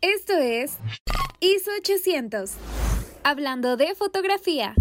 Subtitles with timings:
[0.00, 0.78] Esto es
[1.40, 2.52] ISO 800,
[3.24, 4.76] hablando de fotografía.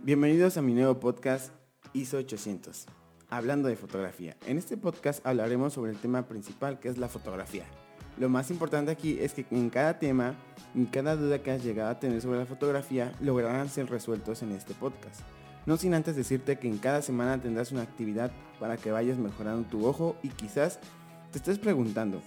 [0.00, 1.52] Bienvenidos a mi nuevo podcast
[1.92, 2.86] ISO 800,
[3.30, 4.36] hablando de fotografía.
[4.44, 7.64] En este podcast hablaremos sobre el tema principal que es la fotografía.
[8.18, 10.34] Lo más importante aquí es que en cada tema,
[10.74, 14.50] en cada duda que has llegado a tener sobre la fotografía, lograrán ser resueltos en
[14.50, 15.20] este podcast.
[15.64, 19.68] No sin antes decirte que en cada semana tendrás una actividad para que vayas mejorando
[19.68, 20.78] tu ojo y quizás
[21.32, 22.22] te estés preguntando,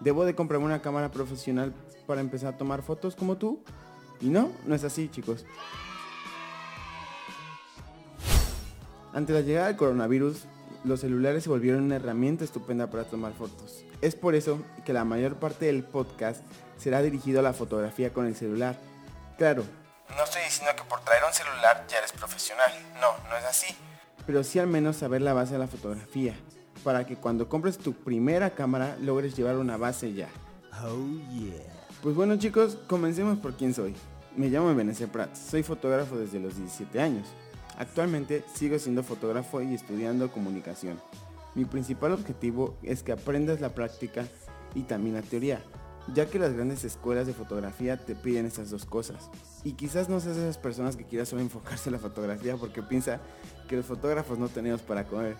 [0.00, 1.72] ¿debo de comprarme una cámara profesional
[2.06, 3.62] para empezar a tomar fotos como tú?
[4.20, 5.46] Y no, no es así chicos.
[9.12, 10.44] Ante la llegada del coronavirus,
[10.84, 13.84] los celulares se volvieron una herramienta estupenda para tomar fotos.
[14.00, 16.42] Es por eso que la mayor parte del podcast
[16.78, 18.76] será dirigido a la fotografía con el celular.
[19.36, 19.64] Claro,
[20.16, 22.70] no estoy diciendo que por traer un celular ya eres profesional.
[23.00, 23.76] No, no es así.
[24.30, 26.36] Pero sí al menos saber la base de la fotografía.
[26.84, 30.28] Para que cuando compres tu primera cámara logres llevar una base ya.
[30.84, 31.56] Oh yeah.
[32.00, 33.92] Pues bueno chicos, comencemos por quién soy.
[34.36, 37.26] Me llamo Benecer Prats, soy fotógrafo desde los 17 años.
[37.76, 41.00] Actualmente sigo siendo fotógrafo y estudiando comunicación.
[41.56, 44.28] Mi principal objetivo es que aprendas la práctica
[44.76, 45.60] y también la teoría,
[46.14, 49.30] ya que las grandes escuelas de fotografía te piden esas dos cosas.
[49.64, 52.82] Y quizás no seas de esas personas que quieras solo enfocarse en la fotografía porque
[52.82, 53.20] piensa
[53.68, 55.36] que los fotógrafos no tenemos para comer.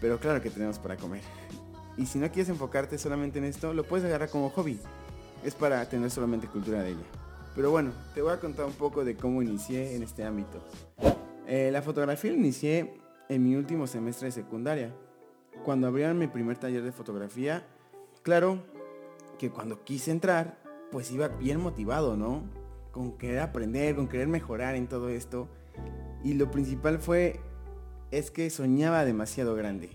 [0.00, 1.22] Pero claro que tenemos para comer.
[1.96, 4.78] Y si no quieres enfocarte solamente en esto, lo puedes agarrar como hobby.
[5.44, 7.04] Es para tener solamente cultura de ella.
[7.54, 10.62] Pero bueno, te voy a contar un poco de cómo inicié en este ámbito.
[11.46, 14.94] Eh, la fotografía la inicié en mi último semestre de secundaria.
[15.64, 17.66] Cuando abrieron mi primer taller de fotografía,
[18.22, 18.62] claro,
[19.36, 20.58] que cuando quise entrar,
[20.90, 22.42] pues iba bien motivado, ¿no?
[22.92, 25.48] Con querer aprender, con querer mejorar en todo esto.
[26.24, 27.40] Y lo principal fue,
[28.10, 29.90] es que soñaba demasiado grande.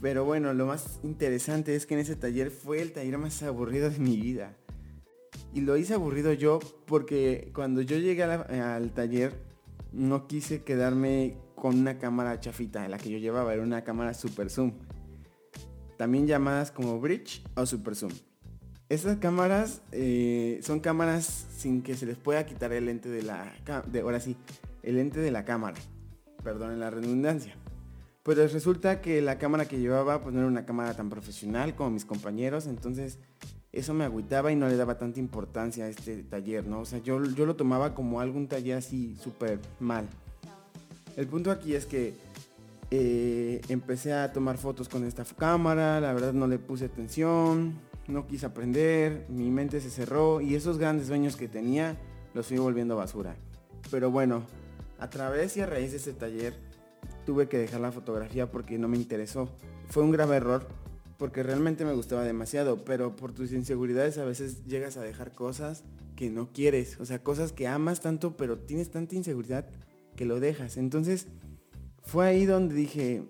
[0.00, 3.90] Pero bueno, lo más interesante es que en ese taller fue el taller más aburrido
[3.90, 4.56] de mi vida.
[5.52, 9.32] Y lo hice aburrido yo porque cuando yo llegué al taller
[9.92, 14.50] no quise quedarme con una cámara chafita, la que yo llevaba era una cámara super
[14.50, 14.72] zoom.
[15.96, 18.12] También llamadas como bridge o super zoom.
[18.88, 23.52] Estas cámaras eh, son cámaras sin que se les pueda quitar el lente de la
[23.90, 24.36] de, ahora sí,
[24.82, 25.76] el lente de la cámara.
[26.42, 27.56] Perdonen la redundancia.
[28.22, 31.90] Pero resulta que la cámara que llevaba pues no era una cámara tan profesional como
[31.90, 33.18] mis compañeros, entonces
[33.72, 36.80] eso me agüitaba y no le daba tanta importancia a este taller, ¿no?
[36.80, 40.06] O sea, yo, yo lo tomaba como algún taller así súper mal.
[41.16, 42.14] El punto aquí es que
[42.90, 47.74] eh, empecé a tomar fotos con esta cámara, la verdad no le puse atención,
[48.06, 51.96] no quise aprender, mi mente se cerró y esos grandes sueños que tenía
[52.34, 53.36] los fui volviendo basura.
[53.90, 54.44] Pero bueno,
[54.98, 56.54] a través y a raíz de ese taller
[57.24, 59.48] tuve que dejar la fotografía porque no me interesó.
[59.88, 60.66] Fue un grave error
[61.18, 65.84] porque realmente me gustaba demasiado, pero por tus inseguridades a veces llegas a dejar cosas
[66.16, 69.66] que no quieres, o sea, cosas que amas tanto, pero tienes tanta inseguridad
[70.16, 70.76] que lo dejas.
[70.76, 71.26] Entonces,
[72.02, 73.24] fue ahí donde dije,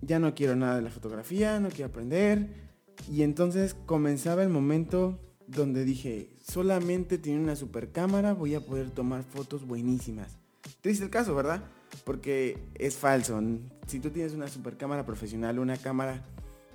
[0.00, 2.69] ya no quiero nada de la fotografía, no quiero aprender,
[3.08, 8.90] y entonces comenzaba el momento donde dije, solamente tiene una super cámara, voy a poder
[8.90, 10.38] tomar fotos buenísimas.
[10.80, 11.64] Triste el caso, ¿verdad?
[12.04, 13.40] Porque es falso.
[13.86, 16.24] Si tú tienes una super cámara profesional, una cámara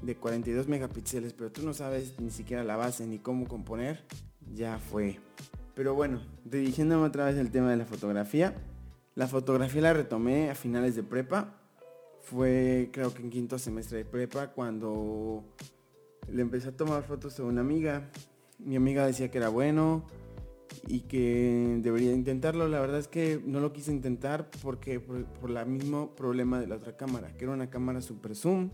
[0.01, 4.03] de 42 megapíxeles, pero tú no sabes ni siquiera la base ni cómo componer,
[4.53, 5.19] ya fue.
[5.73, 8.55] Pero bueno, dirigiéndome otra vez al tema de la fotografía,
[9.15, 11.55] la fotografía la retomé a finales de prepa.
[12.21, 15.43] Fue creo que en quinto semestre de prepa cuando
[16.31, 18.09] le empecé a tomar fotos a una amiga.
[18.59, 20.05] Mi amiga decía que era bueno
[20.87, 22.67] y que debería intentarlo.
[22.67, 26.75] La verdad es que no lo quise intentar porque por, el mismo problema de la
[26.75, 28.69] otra cámara, que era una cámara super zoom.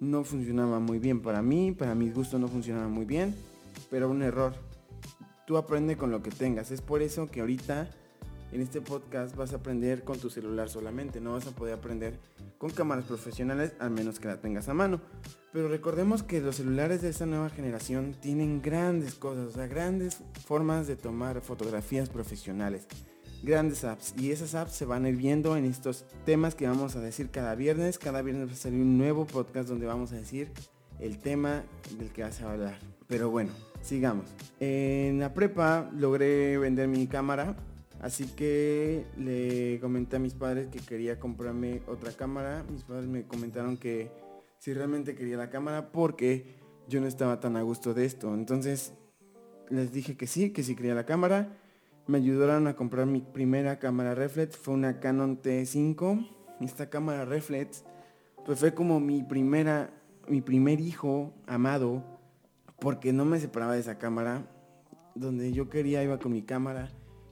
[0.00, 3.34] No funcionaba muy bien para mí, para mis gustos no funcionaba muy bien,
[3.90, 4.54] pero un error.
[5.46, 6.70] Tú aprende con lo que tengas.
[6.70, 7.90] Es por eso que ahorita
[8.54, 12.20] en este podcast vas a aprender con tu celular solamente, no vas a poder aprender
[12.56, 15.00] con cámaras profesionales al menos que la tengas a mano.
[15.52, 20.18] Pero recordemos que los celulares de esta nueva generación tienen grandes cosas, o sea, grandes
[20.46, 22.86] formas de tomar fotografías profesionales,
[23.42, 24.14] grandes apps.
[24.16, 27.30] Y esas apps se van a ir viendo en estos temas que vamos a decir
[27.30, 27.98] cada viernes.
[27.98, 30.52] Cada viernes va a salir un nuevo podcast donde vamos a decir
[31.00, 31.64] el tema
[31.98, 32.78] del que vas a hablar.
[33.08, 33.50] Pero bueno,
[33.82, 34.26] sigamos.
[34.60, 37.56] En la prepa logré vender mi cámara
[38.04, 42.62] Así que le comenté a mis padres que quería comprarme otra cámara.
[42.70, 44.10] Mis padres me comentaron que
[44.58, 46.54] si realmente quería la cámara porque
[46.86, 48.34] yo no estaba tan a gusto de esto.
[48.34, 48.92] Entonces
[49.70, 51.56] les dije que sí, que sí quería la cámara.
[52.06, 54.54] Me ayudaron a comprar mi primera cámara reflex.
[54.54, 56.28] Fue una Canon T5.
[56.60, 57.84] Esta cámara reflex
[58.44, 59.94] pues fue como mi primera,
[60.28, 62.04] mi primer hijo amado,
[62.80, 64.46] porque no me separaba de esa cámara.
[65.14, 66.90] Donde yo quería iba con mi cámara.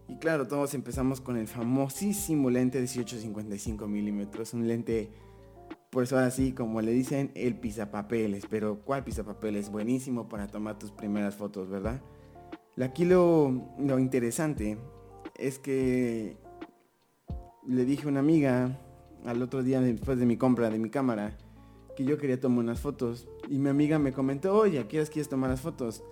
[0.08, 5.10] Y claro, todos empezamos con el famosísimo lente 18-55 milímetros, un lente,
[5.90, 8.44] por eso así como le dicen, el pisapapeles.
[8.48, 9.70] Pero ¿cuál pisapapeles?
[9.70, 12.00] Buenísimo para tomar tus primeras fotos, ¿verdad?
[12.80, 14.78] Aquí lo, lo interesante
[15.36, 16.36] es que
[17.66, 18.78] le dije a una amiga
[19.24, 21.36] al otro día después de mi compra de mi cámara
[21.96, 25.50] que yo quería tomar unas fotos y mi amiga me comentó, oye, ¿quieres, quieres tomar
[25.50, 26.02] las fotos?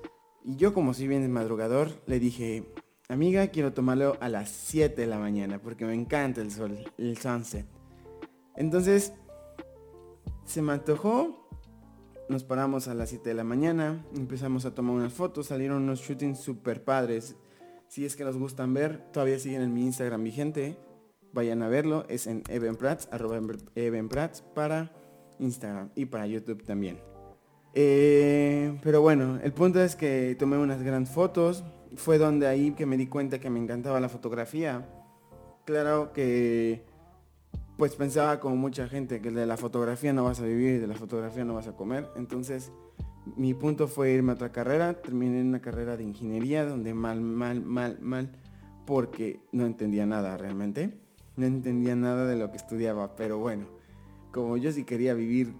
[0.44, 2.64] Y yo como soy bien madrugador, le dije,
[3.10, 7.18] amiga, quiero tomarlo a las 7 de la mañana porque me encanta el sol, el
[7.18, 7.66] sunset.
[8.56, 9.12] Entonces,
[10.44, 11.48] se me antojó,
[12.28, 16.00] nos paramos a las 7 de la mañana, empezamos a tomar unas fotos, salieron unos
[16.00, 17.36] shootings super padres.
[17.88, 20.76] Si es que nos gustan ver, todavía siguen en mi Instagram vigente.
[21.32, 23.40] Vayan a verlo, es en evenprats, arroba
[23.74, 24.92] evenprats para
[25.38, 27.00] Instagram y para YouTube también.
[27.74, 31.64] Eh, pero bueno, el punto es que tomé unas grandes fotos.
[31.96, 34.88] Fue donde ahí que me di cuenta que me encantaba la fotografía.
[35.64, 36.84] Claro que
[37.76, 40.86] pues pensaba como mucha gente que de la fotografía no vas a vivir y de
[40.86, 42.08] la fotografía no vas a comer.
[42.16, 42.72] Entonces
[43.36, 44.94] mi punto fue irme a otra carrera.
[45.00, 48.30] Terminé en una carrera de ingeniería donde mal, mal, mal, mal,
[48.86, 51.00] porque no entendía nada realmente
[51.40, 53.66] no entendía nada de lo que estudiaba, pero bueno,
[54.32, 55.54] como yo sí quería vivir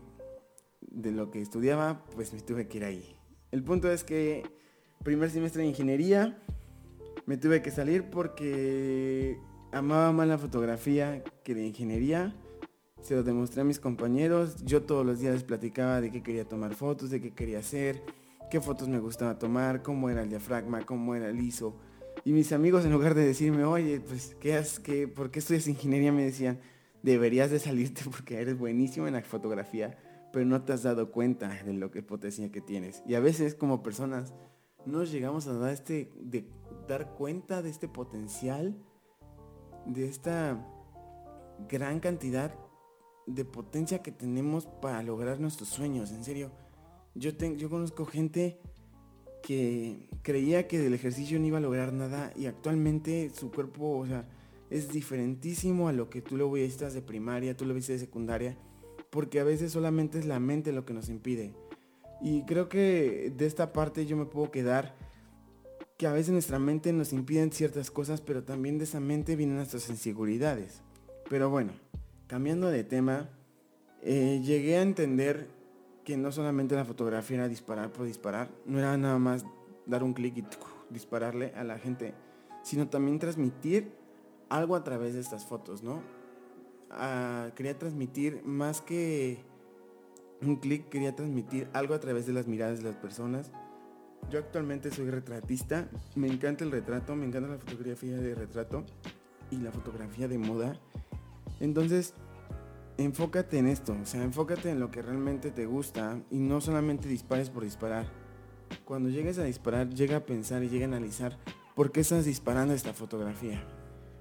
[0.83, 3.17] de lo que estudiaba, pues me tuve que ir ahí.
[3.51, 4.43] El punto es que
[5.03, 6.39] primer semestre de ingeniería
[7.27, 9.39] me tuve que salir porque
[9.73, 12.35] amaba más la fotografía que la ingeniería.
[13.03, 14.65] Se lo demostré a mis compañeros.
[14.65, 18.03] Yo todos los días les platicaba de qué quería tomar fotos, de qué quería hacer,
[18.51, 21.77] qué fotos me gustaba tomar, cómo era el diafragma, cómo era el ISO
[22.25, 25.67] y mis amigos en lugar de decirme, oye, pues, ¿qué has, qué, ¿por qué estudias
[25.69, 26.13] ingeniería?
[26.13, 26.59] Me decían,
[27.03, 29.97] deberías de salirte porque eres buenísimo en la fotografía,
[30.33, 33.03] pero no te has dado cuenta de lo que potencia que tienes.
[33.07, 34.35] Y a veces como personas
[34.87, 36.45] no llegamos a dar, este, de,
[36.89, 38.77] dar cuenta de este potencial,
[39.87, 40.67] de esta
[41.69, 42.55] gran cantidad
[43.27, 46.11] de potencia que tenemos para lograr nuestros sueños.
[46.11, 46.51] En serio,
[47.15, 48.61] yo, yo conozco gente
[49.43, 54.07] que creía que del ejercicio no iba a lograr nada y actualmente su cuerpo, o
[54.07, 54.29] sea,
[54.69, 58.57] es diferentísimo a lo que tú lo viste de primaria, tú lo viste de secundaria,
[59.11, 61.55] porque a veces solamente es la mente lo que nos impide.
[62.23, 64.95] Y creo que de esta parte yo me puedo quedar
[65.97, 69.57] que a veces nuestra mente nos impiden ciertas cosas, pero también de esa mente vienen
[69.57, 70.83] nuestras inseguridades.
[71.29, 71.73] Pero bueno,
[72.27, 73.29] cambiando de tema,
[74.03, 75.49] eh, llegué a entender
[76.05, 79.45] que no solamente la fotografía era disparar por disparar, no era nada más
[79.87, 80.45] dar un clic y
[80.89, 82.15] dispararle a la gente,
[82.63, 83.93] sino también transmitir
[84.49, 86.01] algo a través de estas fotos, ¿no?
[86.91, 89.45] Ah, quería transmitir más que
[90.43, 93.51] un clic, quería transmitir algo a través de las miradas de las personas.
[94.31, 98.85] Yo actualmente soy retratista, me encanta el retrato, me encanta la fotografía de retrato
[99.51, 100.79] y la fotografía de moda.
[101.59, 102.15] Entonces,
[102.97, 107.09] enfócate en esto, o sea, enfócate en lo que realmente te gusta y no solamente
[107.09, 108.07] dispares por disparar.
[108.85, 111.39] Cuando llegues a disparar, llega a pensar y llega a analizar
[111.75, 113.65] por qué estás disparando esta fotografía.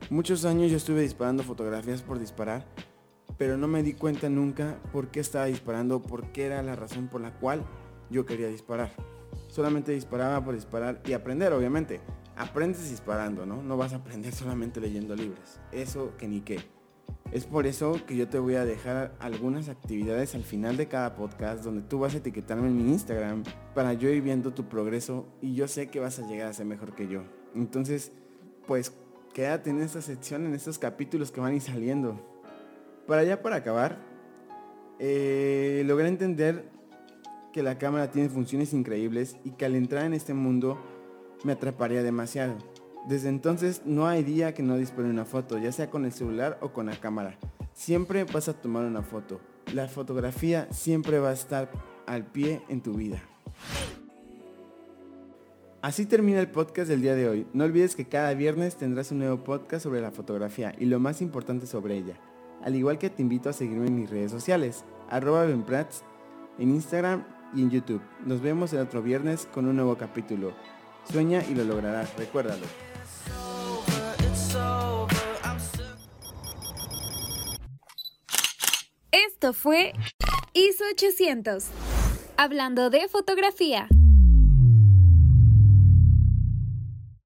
[0.10, 2.66] Muchos años yo estuve disparando fotografías por disparar,
[3.40, 7.08] pero no me di cuenta nunca por qué estaba disparando, por qué era la razón
[7.08, 7.66] por la cual
[8.12, 8.92] yo quería disparar.
[9.48, 12.02] Solamente disparaba por disparar y aprender, obviamente.
[12.36, 13.64] Aprendes disparando, ¿no?
[13.64, 15.60] No vas a aprender solamente leyendo libros.
[15.72, 16.60] Eso que ni qué.
[17.32, 21.16] Es por eso que yo te voy a dejar algunas actividades al final de cada
[21.16, 25.28] podcast donde tú vas a etiquetarme en mi Instagram para yo ir viendo tu progreso
[25.42, 27.24] y yo sé que vas a llegar a ser mejor que yo.
[27.56, 28.12] Entonces,
[28.68, 28.94] pues
[29.34, 32.39] quédate en esta sección, en estos capítulos que van a ir saliendo.
[33.10, 33.98] Para ya para acabar,
[35.00, 36.70] eh, logré entender
[37.52, 40.78] que la cámara tiene funciones increíbles y que al entrar en este mundo
[41.44, 42.56] me atraparía demasiado.
[43.08, 46.60] Desde entonces no hay día que no dispone una foto, ya sea con el celular
[46.62, 47.36] o con la cámara.
[47.74, 49.42] Siempre vas a tomar una foto.
[49.74, 51.72] La fotografía siempre va a estar
[52.06, 53.24] al pie en tu vida.
[55.82, 57.48] Así termina el podcast del día de hoy.
[57.54, 61.24] No olvides que cada viernes tendrás un nuevo podcast sobre la fotografía y lo más
[61.24, 62.20] importante sobre ella.
[62.64, 66.04] Al igual que te invito a seguirme en mis redes sociales, arroba benprats,
[66.58, 67.24] en Instagram
[67.54, 68.02] y en YouTube.
[68.26, 70.54] Nos vemos el otro viernes con un nuevo capítulo.
[71.12, 72.66] Sueña y lo lograrás, recuérdalo.
[79.12, 79.94] Esto fue
[80.54, 81.66] ISO 800,
[82.38, 83.88] hablando de fotografía.